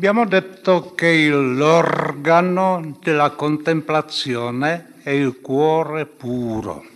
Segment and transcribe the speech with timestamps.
[0.00, 6.86] Abbiamo detto che l'organo della contemplazione è il cuore puro.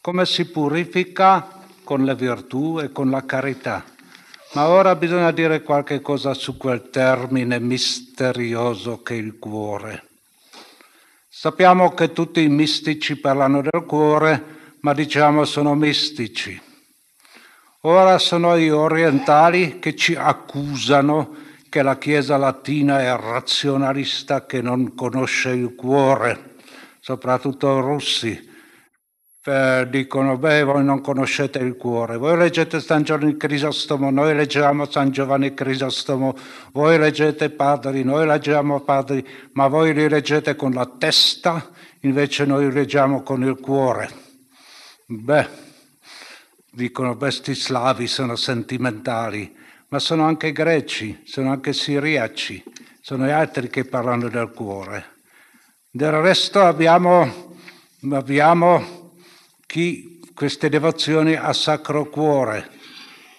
[0.00, 1.46] Come si purifica?
[1.84, 3.84] Con la virtù e con la carità.
[4.54, 10.08] Ma ora bisogna dire qualche cosa su quel termine misterioso che è il cuore.
[11.28, 16.58] Sappiamo che tutti i mistici parlano del cuore, ma diciamo sono mistici.
[17.80, 21.42] Ora sono gli orientali che ci accusano
[21.74, 26.54] che la Chiesa latina è razionalista che non conosce il cuore,
[27.00, 28.50] soprattutto i russi.
[29.42, 34.88] Eh, dicono, beh, voi non conoscete il cuore, voi leggete San Giovanni Crisostomo, noi leggiamo
[34.88, 36.36] San Giovanni Crisostomo,
[36.70, 41.72] voi leggete padri, noi leggiamo padri, ma voi li leggete con la testa,
[42.02, 44.08] invece noi leggiamo con il cuore.
[45.06, 45.48] Beh,
[46.70, 49.62] dicono, questi slavi sono sentimentali
[49.94, 52.64] ma sono anche greci, sono anche siriaci,
[53.00, 55.20] sono altri che parlano del cuore.
[55.88, 57.54] Del resto abbiamo,
[58.10, 59.12] abbiamo
[59.64, 62.70] chi queste devozioni a Sacro Cuore.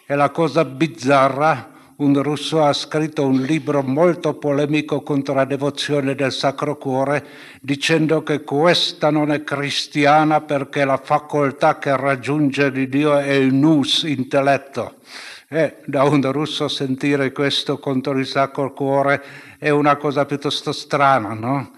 [0.06, 6.16] È la cosa bizzarra, un russo ha scritto un libro molto polemico contro la devozione
[6.16, 7.26] del Sacro Cuore,
[7.60, 13.54] dicendo che questa non è cristiana perché la facoltà che raggiunge di Dio è il
[13.54, 15.00] nous, intelletto.
[15.48, 19.24] E da un russo sentire questo contro il Sacro Cuore
[19.60, 21.72] è una cosa piuttosto strana, no?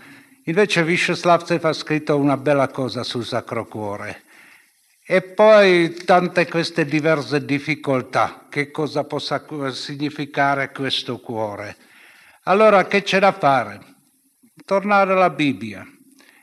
[0.45, 4.23] Invece Vysheslavtsev ha scritto una bella cosa sul Sacro Cuore.
[5.05, 11.75] E poi tante queste diverse difficoltà, che cosa possa significare questo cuore.
[12.43, 13.79] Allora che c'è da fare?
[14.65, 15.85] Tornare alla Bibbia.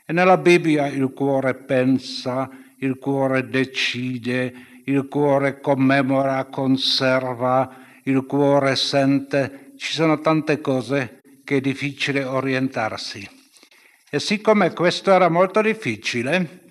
[0.05, 8.75] E nella Bibbia il cuore pensa, il cuore decide, il cuore commemora, conserva, il cuore
[8.75, 13.27] sente, ci sono tante cose che è difficile orientarsi.
[14.09, 16.63] E siccome questo era molto difficile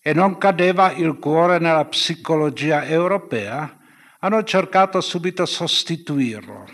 [0.00, 3.78] e non cadeva il cuore nella psicologia europea,
[4.20, 6.64] hanno cercato subito di sostituirlo.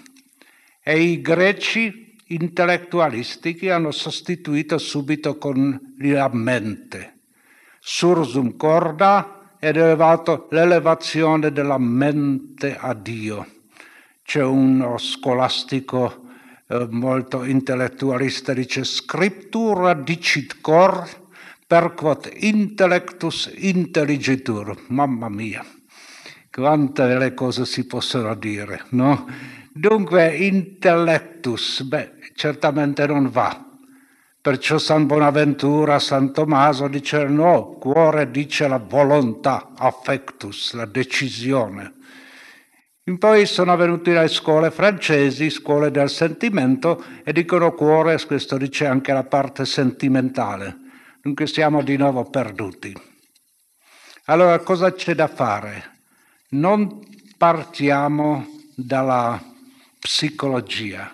[0.83, 7.21] E i greci intellettualisti hanno sostituito subito con la mente.
[7.79, 13.47] Sursum corda, ed elevato l'elevazione della mente a Dio.
[14.25, 16.25] C'è uno scolastico
[16.67, 21.09] eh, molto intellettualista, dice scriptura dicit cor
[21.65, 24.77] per quod intellectus intelligitur.
[24.89, 25.65] Mamma mia,
[26.51, 29.29] quante delle cose si possono dire, no?
[29.73, 33.72] Dunque, intellectus, beh, certamente non va,
[34.43, 41.95] Perciò San Bonaventura, San Tommaso dice no, cuore dice la volontà, affectus, la decisione.
[43.05, 48.85] In poi sono venuti le scuole francesi, scuole del sentimento, e dicono cuore, questo dice
[48.85, 50.77] anche la parte sentimentale.
[51.23, 52.93] Dunque siamo di nuovo perduti.
[54.25, 55.99] Allora cosa c'è da fare?
[56.51, 56.99] Non
[57.39, 58.45] partiamo
[58.75, 59.41] dalla
[60.01, 61.13] psicologia,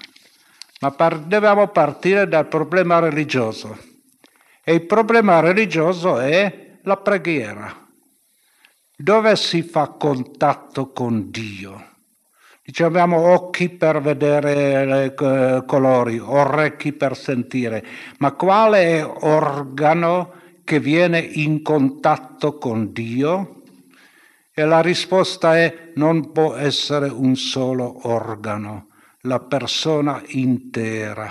[0.80, 3.76] ma par- dobbiamo partire dal problema religioso.
[4.62, 7.86] E il problema religioso è la preghiera.
[8.96, 11.96] Dove si fa contatto con Dio?
[12.68, 17.82] Dice, abbiamo occhi per vedere eh, colori, orecchi per sentire,
[18.18, 20.34] ma quale organo
[20.64, 23.62] che viene in contatto con Dio?
[24.52, 28.87] E la risposta è non può essere un solo organo,
[29.28, 31.28] la persona intera.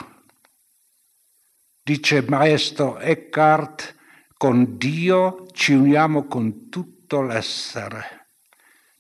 [1.84, 3.96] Dice maestro Eckhart,
[4.38, 8.28] con Dio ci uniamo con tutto l'essere.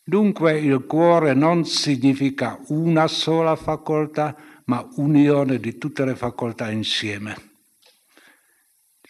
[0.03, 7.35] Dunque il cuore non significa una sola facoltà, ma unione di tutte le facoltà insieme.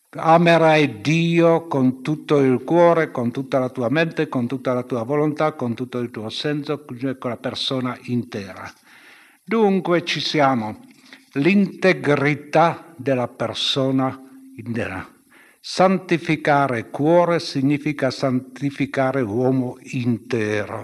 [0.10, 5.04] Amerai Dio con tutto il cuore, con tutta la tua mente, con tutta la tua
[5.04, 8.70] volontà, con tutto il tuo senso, con la persona intera.
[9.50, 10.78] Dunque ci siamo,
[11.36, 14.22] l'integrità della persona
[14.58, 15.10] intera.
[15.62, 20.84] Santificare cuore significa santificare uomo intero.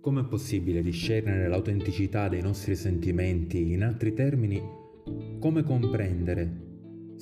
[0.00, 3.70] Com'è possibile discernere l'autenticità dei nostri sentimenti?
[3.70, 4.60] In altri termini,
[5.38, 6.70] come comprendere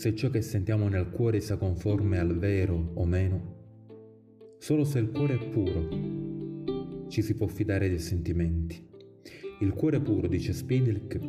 [0.00, 4.54] se ciò che sentiamo nel cuore sia conforme al vero o meno.
[4.56, 8.82] Solo se il cuore è puro ci si può fidare dei sentimenti.
[9.60, 11.20] Il cuore puro, dice Spidlick,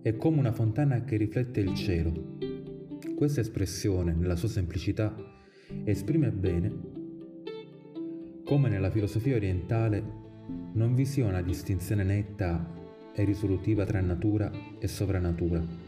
[0.00, 2.38] è come una fontana che riflette il cielo.
[3.14, 5.14] Questa espressione, nella sua semplicità,
[5.84, 6.72] esprime bene
[8.46, 10.02] come nella filosofia orientale
[10.72, 12.66] non vi sia una distinzione netta
[13.14, 15.87] e risolutiva tra natura e sovranatura.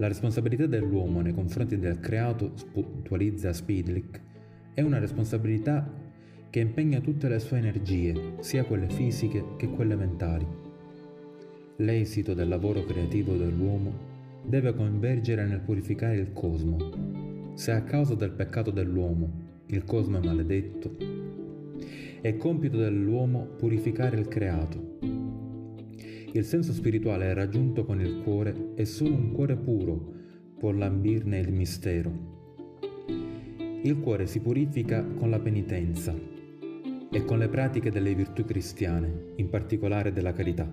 [0.00, 4.18] La responsabilità dell'uomo nei confronti del creato, puntualizza Spidlick,
[4.72, 5.86] è una responsabilità
[6.48, 10.46] che impegna tutte le sue energie, sia quelle fisiche che quelle mentali.
[11.76, 13.92] L'esito del lavoro creativo dell'uomo
[14.42, 17.52] deve convergere nel purificare il cosmo.
[17.52, 19.30] Se a causa del peccato dell'uomo
[19.66, 20.96] il cosmo è maledetto,
[22.22, 25.19] è compito dell'uomo purificare il creato.
[26.32, 30.12] Il senso spirituale è raggiunto con il cuore e solo un cuore puro
[30.58, 32.28] può lambirne il mistero.
[33.82, 36.14] Il cuore si purifica con la penitenza
[37.10, 40.72] e con le pratiche delle virtù cristiane, in particolare della carità.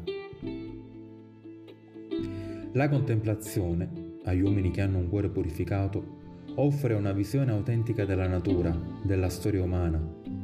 [2.73, 6.17] La contemplazione, agli uomini che hanno un cuore purificato,
[6.55, 9.99] offre una visione autentica della natura, della storia umana,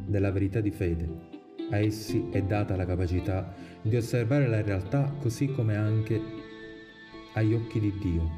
[0.07, 1.32] della verità di fede.
[1.73, 6.21] A essi è data la capacità di osservare la realtà così come anche
[7.33, 8.29] agli occhi di Dio.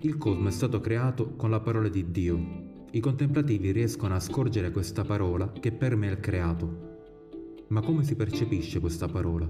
[0.00, 2.86] Il cosmo è stato creato con la parola di Dio.
[2.90, 7.66] I contemplativi riescono a scorgere questa parola che permea il creato.
[7.68, 9.46] Ma come si percepisce questa parola?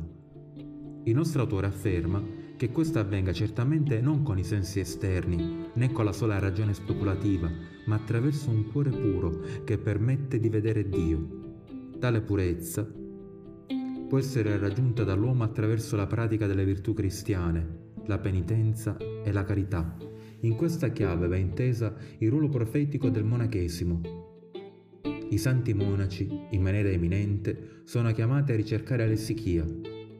[1.05, 2.21] Il nostro autore afferma
[2.57, 7.49] che questo avvenga certamente non con i sensi esterni, né con la sola ragione speculativa,
[7.87, 11.44] ma attraverso un cuore puro che permette di vedere Dio.
[12.05, 12.87] Tale purezza
[14.09, 19.97] può essere raggiunta dall'uomo attraverso la pratica delle virtù cristiane, la penitenza e la carità.
[20.41, 24.03] In questa chiave va intesa il ruolo profetico del monachesimo.
[25.31, 29.65] I santi monaci, in maniera eminente, sono chiamati a ricercare l'essichia,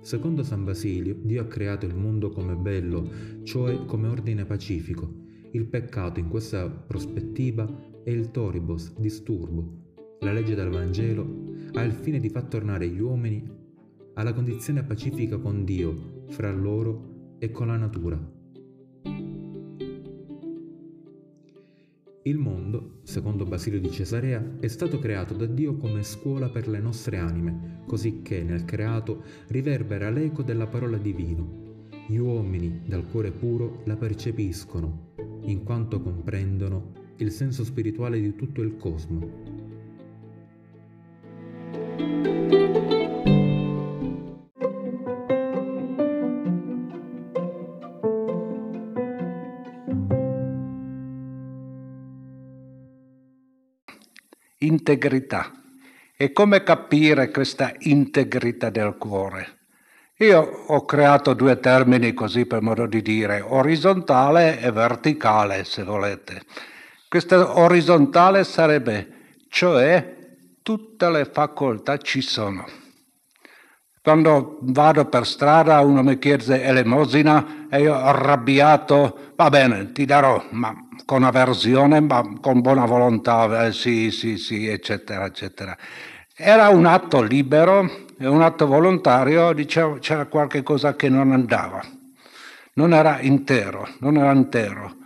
[0.01, 3.11] Secondo San Basilio, Dio ha creato il mondo come bello,
[3.43, 5.07] cioè come ordine pacifico.
[5.51, 7.69] Il peccato in questa prospettiva
[8.03, 9.83] è il toribus, disturbo.
[10.21, 11.44] La legge del Vangelo
[11.75, 13.63] ha il fine di far tornare gli uomini
[14.15, 18.33] alla condizione pacifica con Dio, fra loro e con la natura.
[22.27, 26.81] Il mondo, secondo Basilio di Cesarea, è stato creato da Dio come scuola per le
[26.81, 31.45] nostre anime, così che nel creato riverbera l'eco della parola divina.
[32.07, 35.13] Gli uomini dal cuore puro la percepiscono,
[35.43, 39.54] in quanto comprendono il senso spirituale di tutto il cosmo.
[54.65, 55.51] Integrità.
[56.17, 59.59] E come capire questa integrità del cuore?
[60.19, 66.43] Io ho creato due termini così per modo di dire, orizzontale e verticale, se volete.
[67.09, 70.14] Questa orizzontale sarebbe, cioè
[70.65, 72.65] tutte le facoltà ci sono.
[74.03, 80.43] Quando vado per strada uno mi chiede elemosina e io arrabbiato, va bene, ti darò,
[80.53, 80.75] ma
[81.05, 85.77] con avversione, ma con buona volontà, eh, sì, sì, sì, eccetera, eccetera.
[86.35, 91.83] Era un atto libero un atto volontario, dicevo, c'era qualche cosa che non andava,
[92.75, 94.97] non era intero, non era intero.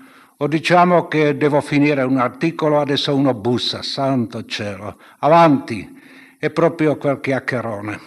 [0.41, 6.01] O diciamo che devo finire un articolo, adesso uno bussa, santo cielo, avanti,
[6.39, 7.99] è proprio quel chiacchierone.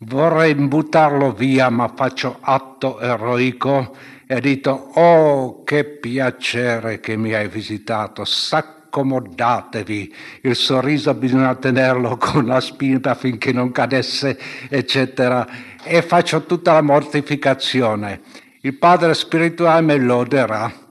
[0.00, 7.48] Vorrei buttarlo via, ma faccio atto eroico e detto, oh che piacere che mi hai
[7.48, 15.46] visitato, s'accomodatevi, il sorriso bisogna tenerlo con la spinta finché non cadesse, eccetera,
[15.82, 18.20] e faccio tutta la mortificazione.
[18.60, 20.82] Il padre spirituale me loderà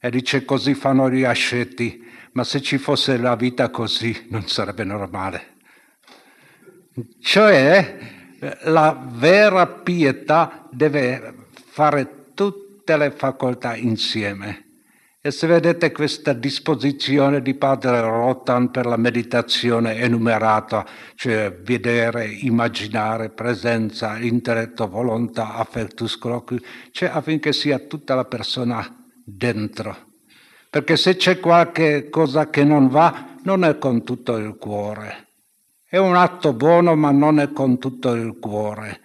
[0.00, 4.84] e dice così fanno gli asceti, ma se ci fosse la vita così non sarebbe
[4.84, 5.56] normale.
[7.20, 7.98] Cioè
[8.64, 14.64] la vera pietà deve fare tutte le facoltà insieme.
[15.20, 20.86] E se vedete questa disposizione di Padre Rotan per la meditazione enumerata,
[21.16, 28.97] cioè vedere, immaginare, presenza, intelletto, volontà, affectus colloqui, cioè affinché sia tutta la persona
[29.36, 29.96] dentro.
[30.70, 35.28] Perché se c'è qualche cosa che non va, non è con tutto il cuore.
[35.88, 39.00] È un atto buono, ma non è con tutto il cuore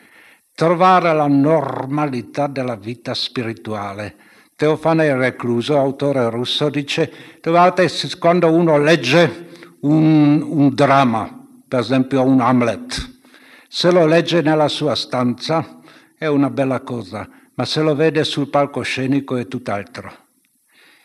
[0.56, 4.16] trovare la normalità della vita spirituale.
[4.56, 7.12] Teofane il Recluso, autore russo, dice,
[7.42, 7.90] trovate
[8.20, 9.50] quando uno legge
[9.82, 13.12] un, un dramma, per esempio un Hamlet,
[13.68, 15.80] se lo legge nella sua stanza
[16.16, 20.12] è una bella cosa, ma se lo vede sul palcoscenico è tutt'altro.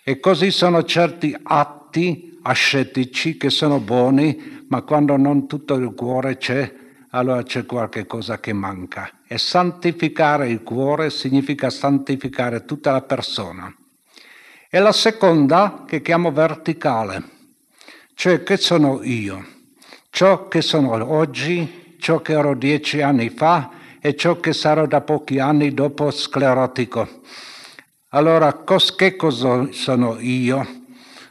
[0.02, 6.38] E così sono certi atti ascetici che sono buoni, ma quando non tutto il cuore
[6.38, 6.74] c'è,
[7.10, 9.20] allora c'è qualche cosa che manca.
[9.26, 13.74] E santificare il cuore significa santificare tutta la persona.
[14.70, 17.22] E la seconda che chiamo verticale,
[18.14, 19.44] cioè che sono io,
[20.10, 25.00] ciò che sono oggi, ciò che ero dieci anni fa e ciò che sarò da
[25.00, 27.22] pochi anni dopo sclerotico.
[28.10, 28.64] Allora,
[28.96, 30.66] che cosa sono io?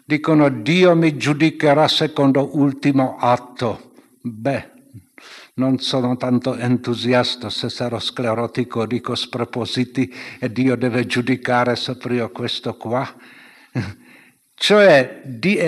[0.05, 3.91] Dicono Dio mi giudicherà secondo ultimo atto.
[4.21, 4.71] Beh,
[5.55, 12.75] non sono tanto entusiasta se sarò sclerotico, dico spropositi e Dio deve giudicare sopra questo
[12.75, 13.05] qua.
[14.59, 15.21] Cioè,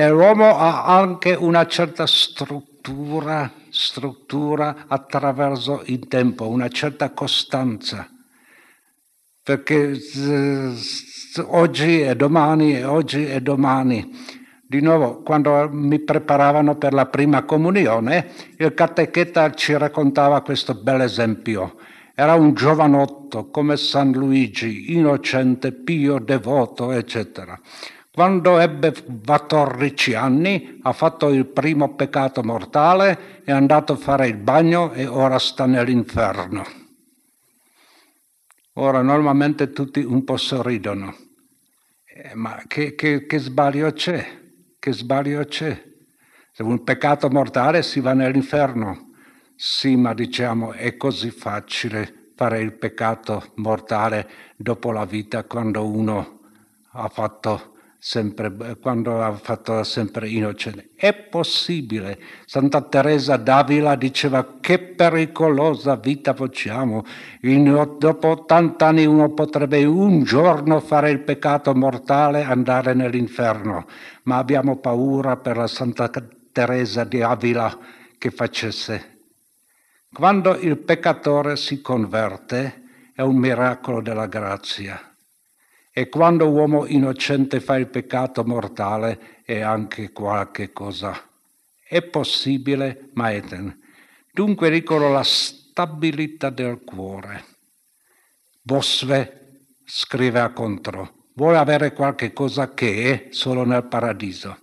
[0.10, 8.10] l'uomo ha anche una certa struttura, struttura attraverso il tempo, una certa costanza.
[9.42, 10.74] Perché eh,
[11.46, 14.38] oggi e domani e oggi e domani
[14.70, 21.02] di nuovo, quando mi preparavano per la prima comunione, il catecheta ci raccontava questo bel
[21.02, 21.78] esempio.
[22.14, 27.60] Era un giovanotto come San Luigi, innocente, pio, devoto, eccetera.
[28.20, 34.36] Quando ebbe 14 anni ha fatto il primo peccato mortale, è andato a fare il
[34.36, 36.66] bagno e ora sta nell'inferno.
[38.74, 41.16] Ora normalmente tutti un po' sorridono,
[42.04, 44.28] eh, ma che, che, che sbaglio c'è?
[44.78, 45.82] Che sbaglio c'è?
[46.52, 49.14] Se un peccato mortale si va nell'inferno.
[49.56, 56.42] Sì, ma diciamo è così facile fare il peccato mortale dopo la vita quando uno
[56.92, 60.92] ha fatto sempre, quando ha fatto sempre innocente.
[60.96, 62.18] È possibile.
[62.46, 67.06] Santa Teresa d'Avila diceva che pericolosa vita facciamo.
[67.42, 73.86] In, dopo 80 anni uno potrebbe un giorno fare il peccato mortale e andare nell'inferno,
[74.24, 76.10] ma abbiamo paura per la Santa
[76.52, 77.78] Teresa di Avila
[78.18, 79.18] che facesse.
[80.12, 85.09] Quando il peccatore si converte è un miracolo della grazia
[85.92, 91.28] e quando uomo innocente fa il peccato mortale è anche qualche cosa.
[91.84, 93.78] È possibile, ma è ten.
[94.32, 97.46] Dunque dicono la stabilità del cuore.
[98.62, 104.60] Bosve scrive a contro, vuole avere qualche cosa che è solo nel paradiso.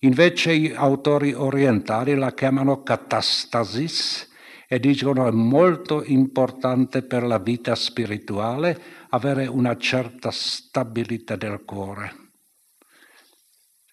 [0.00, 4.29] Invece gli autori orientali la chiamano catastasis
[4.72, 12.28] e dicono è molto importante per la vita spirituale avere una certa stabilità del cuore.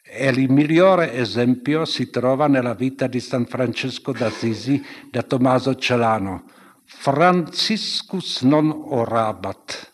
[0.04, 4.80] E il migliore esempio si trova nella vita di San Francesco d'Assisi
[5.10, 6.44] da Tommaso Celano.
[6.86, 9.94] Franciscus non orabat,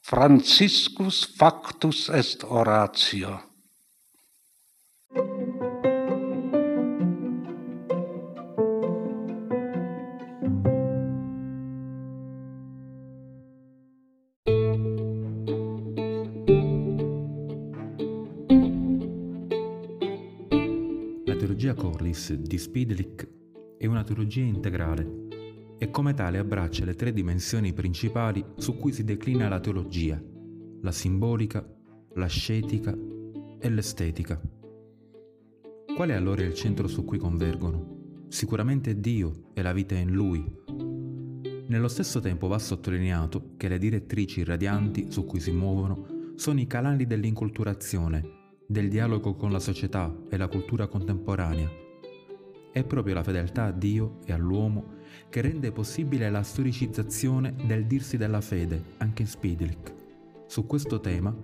[0.00, 3.55] Franciscus factus est oratio.
[22.16, 23.28] Corliss di Spidlick
[23.76, 25.26] è una teologia integrale
[25.76, 30.18] e come tale abbraccia le tre dimensioni principali su cui si declina la teologia,
[30.80, 31.62] la simbolica,
[32.14, 32.96] l'ascetica
[33.58, 34.40] e l'estetica.
[35.94, 38.24] Qual è allora il centro su cui convergono?
[38.28, 40.42] Sicuramente Dio e la vita in Lui.
[41.68, 46.66] Nello stesso tempo va sottolineato che le direttrici radianti su cui si muovono sono i
[46.66, 51.84] canali dell'inculturazione, del dialogo con la società e la cultura contemporanea
[52.76, 54.96] è proprio la fedeltà a Dio e all'uomo
[55.30, 59.94] che rende possibile la storicizzazione del dirsi della fede anche in Spidlick.
[60.46, 61.34] Su questo tema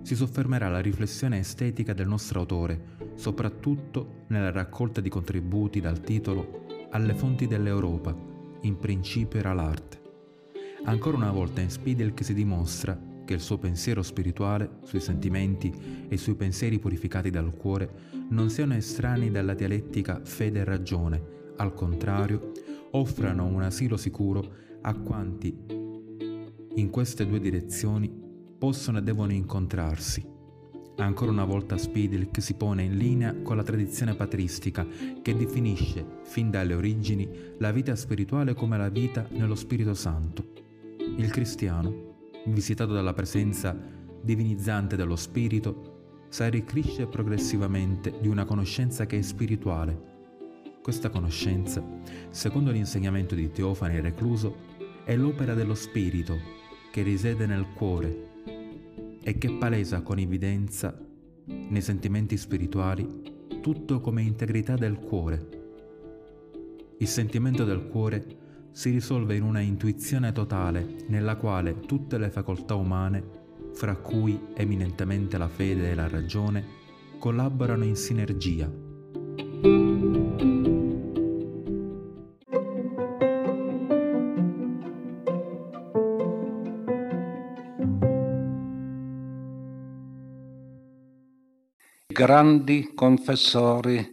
[0.00, 6.64] si soffermerà la riflessione estetica del nostro autore, soprattutto nella raccolta di contributi dal titolo
[6.92, 8.16] Alle fonti dell'Europa,
[8.62, 10.00] in principio era l'arte.
[10.84, 12.98] Ancora una volta in Spidlick si dimostra
[13.28, 17.90] che il suo pensiero spirituale sui sentimenti e sui pensieri purificati dal cuore
[18.30, 21.22] non siano estranei dalla dialettica fede e ragione,
[21.56, 22.52] al contrario,
[22.92, 25.54] offrano un asilo sicuro a quanti
[26.76, 28.10] in queste due direzioni
[28.56, 30.24] possono e devono incontrarsi.
[30.96, 34.86] Ancora una volta Spidil si pone in linea con la tradizione patristica
[35.20, 40.46] che definisce, fin dalle origini, la vita spirituale come la vita nello Spirito Santo.
[41.18, 42.07] Il cristiano
[42.52, 43.76] visitato dalla presenza
[44.20, 50.16] divinizzante dello Spirito, si arricchisce progressivamente di una conoscenza che è spirituale.
[50.82, 51.82] Questa conoscenza,
[52.30, 54.56] secondo l'insegnamento di Teofane Recluso,
[55.04, 56.36] è l'opera dello Spirito
[56.90, 58.26] che risiede nel cuore
[59.22, 60.98] e che palesa con evidenza
[61.44, 63.06] nei sentimenti spirituali,
[63.60, 65.48] tutto come integrità del cuore.
[66.98, 72.74] Il sentimento del cuore si risolve in una intuizione totale nella quale tutte le facoltà
[72.74, 73.22] umane,
[73.72, 76.64] fra cui eminentemente la fede e la ragione,
[77.18, 78.86] collaborano in sinergia.
[92.18, 94.04] grandi confessori,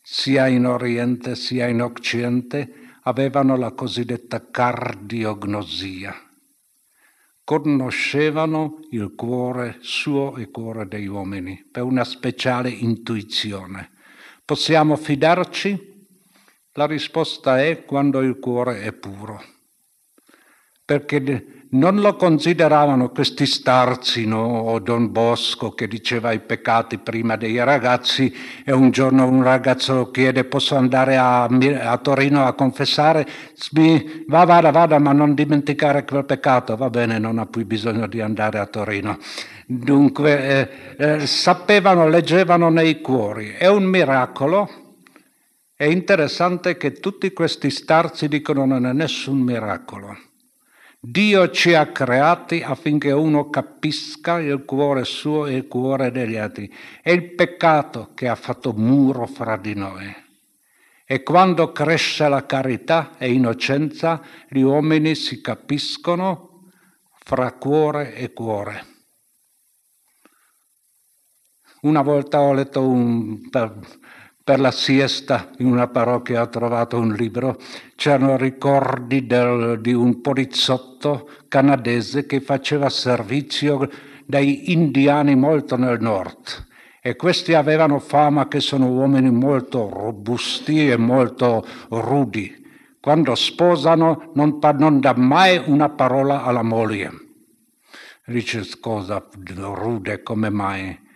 [0.00, 6.14] sia in Oriente sia in Occidente, avevano la cosiddetta cardiognosia.
[7.42, 13.92] Conoscevano il cuore suo e il cuore degli uomini per una speciale intuizione.
[14.44, 15.96] Possiamo fidarci?
[16.72, 19.42] La risposta è quando il cuore è puro.
[20.84, 24.42] Perché non lo consideravano questi starzi, no?
[24.42, 28.34] o Don Bosco che diceva i peccati prima dei ragazzi
[28.64, 33.26] e un giorno un ragazzo chiede posso andare a, a Torino a confessare,
[34.28, 38.20] va, vada, vada, ma non dimenticare quel peccato, va bene, non ha più bisogno di
[38.20, 39.18] andare a Torino.
[39.66, 44.86] Dunque, eh, eh, sapevano, leggevano nei cuori, è un miracolo.
[45.74, 50.27] È interessante che tutti questi starzi dicono non è nessun miracolo.
[51.00, 56.72] Dio ci ha creati affinché uno capisca il cuore suo e il cuore degli altri.
[57.00, 60.12] È il peccato che ha fatto muro fra di noi.
[61.04, 66.70] E quando cresce la carità e innocenza, gli uomini si capiscono
[67.24, 68.86] fra cuore e cuore.
[71.82, 73.48] Una volta ho letto un,
[74.48, 77.58] per la siesta in una parrocchia ho trovato un libro,
[77.96, 83.86] c'erano ricordi del, di un poliziotto canadese che faceva servizio
[84.24, 86.66] dai indiani molto nel nord
[87.02, 92.50] e questi avevano fama che sono uomini molto robusti e molto rudi.
[93.00, 97.10] Quando sposano non, non dà mai una parola alla moglie.
[98.24, 101.06] Dice cosa rude come mai?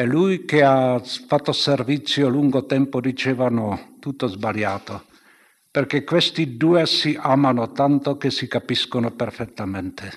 [0.00, 5.04] E lui che ha fatto servizio lungo tempo diceva no, tutto sbagliato,
[5.70, 10.10] perché questi due si amano tanto che si capiscono perfettamente.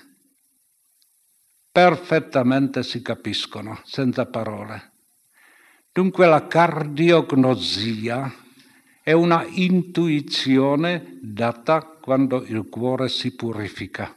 [1.70, 4.92] Perfettamente si capiscono, senza parole.
[5.92, 8.32] Dunque la cardiognosia
[9.02, 14.16] è una intuizione data quando il cuore si purifica.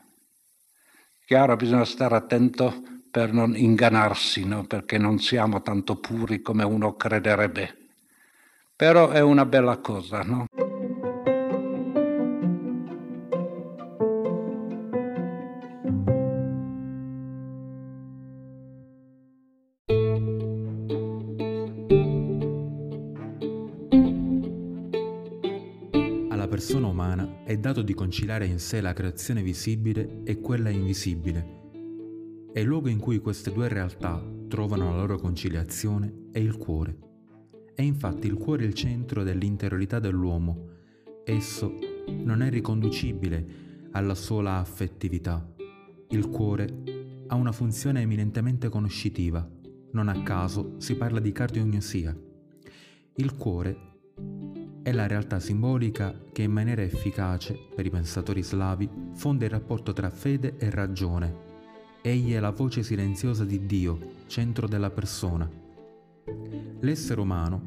[1.26, 4.66] Chiaro, bisogna stare attento per non ingannarsi, no?
[4.66, 7.76] perché non siamo tanto puri come uno crederebbe.
[8.76, 10.46] Però è una bella cosa, no?
[26.30, 31.58] Alla persona umana è dato di conciliare in sé la creazione visibile e quella invisibile
[32.54, 36.98] e il luogo in cui queste due realtà trovano la loro conciliazione è il cuore.
[37.74, 40.70] È infatti il cuore il centro dell'interiorità dell'uomo.
[41.24, 43.46] Esso non è riconducibile
[43.92, 45.48] alla sola affettività.
[46.10, 49.48] Il cuore ha una funzione eminentemente conoscitiva.
[49.92, 52.18] Non a caso si parla di cardiognosia.
[53.16, 53.88] Il cuore
[54.82, 59.92] è la realtà simbolica che in maniera efficace, per i pensatori slavi, fonda il rapporto
[59.92, 61.47] tra fede e ragione,
[62.08, 65.52] Egli è la voce silenziosa di Dio, centro della persona.
[66.80, 67.62] L'essere umano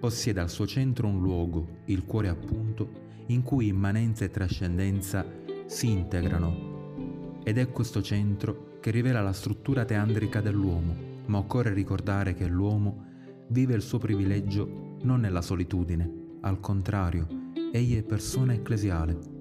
[0.00, 2.90] possiede al suo centro un luogo, il cuore appunto,
[3.26, 5.24] in cui immanenza e trascendenza
[5.66, 7.38] si integrano.
[7.44, 13.04] Ed è questo centro che rivela la struttura teandrica dell'uomo, ma occorre ricordare che l'uomo
[13.46, 17.28] vive il suo privilegio non nella solitudine, al contrario,
[17.70, 19.33] egli è persona ecclesiale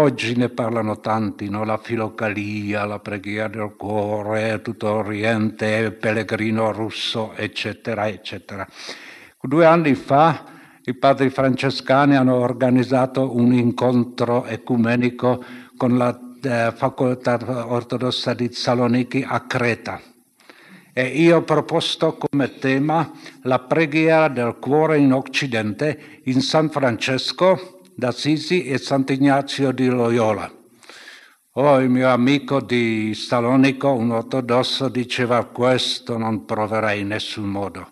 [0.00, 1.62] Oggi ne parlano tanti, no?
[1.62, 8.66] la filocalia, la preghiera del cuore, tutto Oriente, pellegrino russo, eccetera, eccetera.
[9.38, 10.42] Due anni fa
[10.84, 15.44] i padri francescani hanno organizzato un incontro ecumenico
[15.76, 17.38] con la eh, facoltà
[17.70, 20.00] ortodossa di Saloniki a Creta.
[20.94, 27.79] E io ho proposto come tema la preghiera del cuore in Occidente in San Francesco,
[28.00, 30.50] d'Assisi e Sant'Ignazio di Loyola.
[31.52, 37.90] Oh, il mio amico di Salonico, un ortodosso, diceva questo non proverei in nessun modo.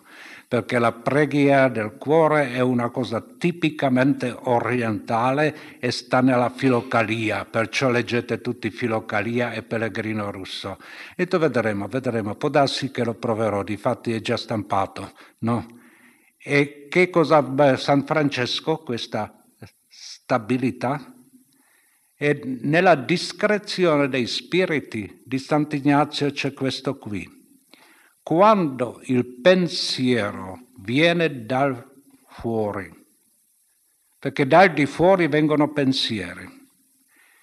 [0.49, 7.91] perché la preghiera del cuore è una cosa tipicamente orientale e sta nella filocalia, perciò
[7.91, 10.79] leggete tutti filocalia e Pellegrino Russo.
[11.15, 15.67] E tu vedremo, vedremo, può darsi che lo proverò, difatti è già stampato, no?
[16.35, 19.38] E che cosa San Francesco, questa
[20.29, 21.11] stabilità?
[22.15, 27.37] E nella discrezione dei spiriti di Sant'Ignazio c'è questo qui
[28.21, 31.83] quando il pensiero viene dal
[32.27, 32.87] fuori,
[34.19, 36.47] perché dal di fuori vengono pensieri.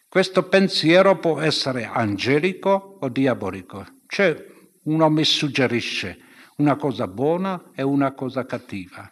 [0.08, 4.36] Questo pensiero può essere angelico o diabolico, cioè
[4.84, 6.18] uno mi suggerisce
[6.58, 9.10] una cosa buona e una cosa cattiva.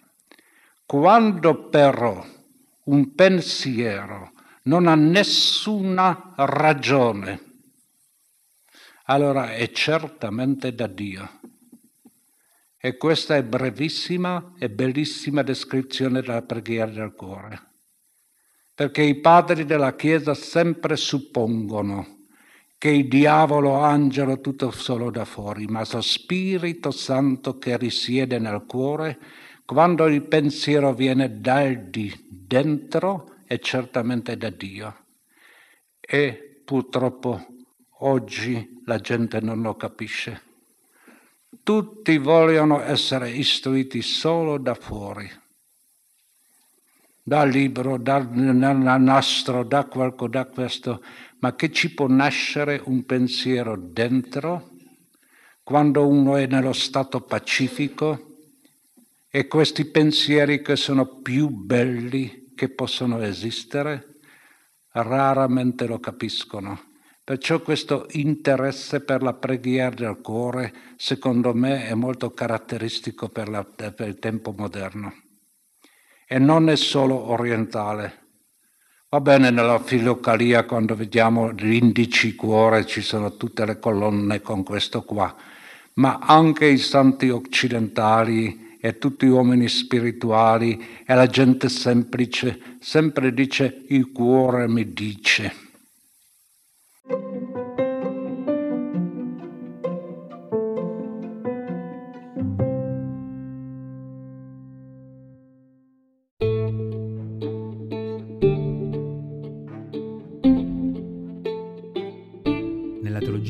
[0.86, 2.24] Quando però
[2.84, 4.32] un pensiero
[4.64, 7.40] non ha nessuna ragione,
[9.04, 11.40] allora è certamente da Dio.
[12.78, 17.72] E questa è brevissima e bellissima descrizione della preghiera del cuore.
[18.74, 22.24] Perché i padri della Chiesa sempre suppongono
[22.76, 28.64] che il diavolo angelo tutto solo da fuori, ma lo Spirito Santo che risiede nel
[28.66, 29.18] cuore,
[29.66, 34.96] quando il pensiero viene dal di dentro, è certamente da Dio.
[36.00, 37.46] E purtroppo
[38.00, 40.42] oggi la gente non lo capisce.
[41.62, 45.30] Tutti vogliono essere istruiti solo da fuori,
[47.22, 51.02] dal libro, dal nastro, da qualcosa, da questo,
[51.38, 54.72] ma che ci può nascere un pensiero dentro
[55.62, 58.33] quando uno è nello stato pacifico
[59.36, 64.20] e questi pensieri che sono più belli che possono esistere
[64.92, 66.92] raramente lo capiscono
[67.24, 73.64] Perciò questo interesse per la preghiera del cuore, secondo me, è molto caratteristico per, la,
[73.64, 75.14] per, il tempo moderno.
[76.28, 78.26] E non è solo orientale.
[79.08, 84.62] Va bene nella filocalia quando vediamo gli indici cuore, ci sono tutte le colonne con
[84.62, 85.34] questo qua,
[85.94, 93.86] ma anche i santi occidentali e tutti uomini spirituali e la gente semplice sempre dice
[93.88, 95.62] il cuore mi dice.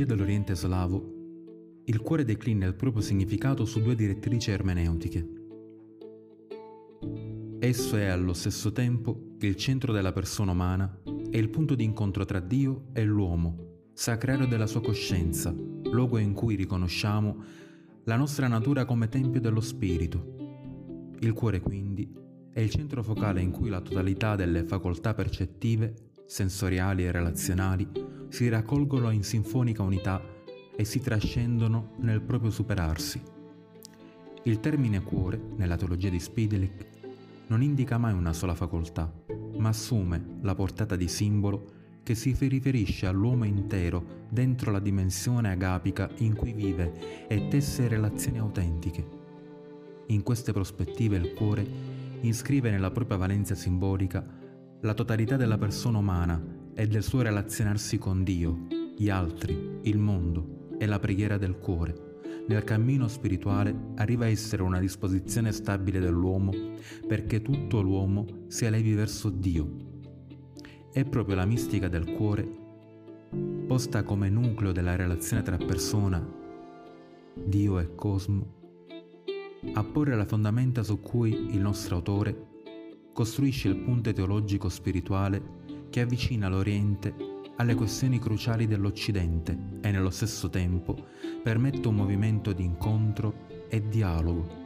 [0.04, 1.13] dell'Oriente slavo,
[2.24, 5.28] cuore declina il proprio significato su due direttrici ermeneutiche.
[7.60, 12.24] Esso è allo stesso tempo il centro della persona umana e il punto di incontro
[12.24, 17.42] tra Dio e l'uomo, sacrario della sua coscienza, luogo in cui riconosciamo
[18.04, 21.12] la nostra natura come tempio dello spirito.
[21.20, 22.10] Il cuore quindi
[22.52, 25.94] è il centro focale in cui la totalità delle facoltà percettive,
[26.26, 27.88] sensoriali e relazionali
[28.28, 30.33] si raccolgono in sinfonica unità
[30.76, 33.20] e si trascendono nel proprio superarsi.
[34.44, 36.86] Il termine cuore, nella teologia di Spidelic,
[37.46, 39.10] non indica mai una sola facoltà,
[39.56, 46.10] ma assume la portata di simbolo che si riferisce all'uomo intero dentro la dimensione agapica
[46.18, 49.22] in cui vive e tesse relazioni autentiche.
[50.08, 51.66] In queste prospettive il cuore
[52.20, 54.26] iscrive nella propria valenza simbolica
[54.80, 56.42] la totalità della persona umana
[56.74, 62.12] e del suo relazionarsi con Dio, gli altri, il mondo e la preghiera del cuore
[62.46, 66.52] nel cammino spirituale arriva a essere una disposizione stabile dell'uomo
[67.06, 69.92] perché tutto l'uomo si elevi verso Dio.
[70.92, 72.46] È proprio la mistica del cuore,
[73.66, 76.22] posta come nucleo della relazione tra persona,
[77.32, 78.62] Dio e cosmo,
[79.72, 82.52] a porre la fondamenta su cui il nostro autore
[83.14, 90.50] costruisce il punto teologico spirituale che avvicina l'Oriente alle questioni cruciali dell'Occidente e nello stesso
[90.50, 90.96] tempo
[91.42, 94.63] permette un movimento di incontro e dialogo